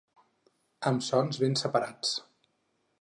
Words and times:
Amb 0.91 1.05
sons 1.07 1.39
ben 1.43 1.59
separats. 1.63 2.15